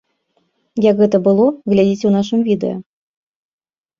Як 0.89 0.95
гэта 1.01 1.17
было, 1.27 1.45
глядзіце 1.73 1.99
ў 2.07 2.11
нашым 2.17 2.39
відэа. 2.47 2.75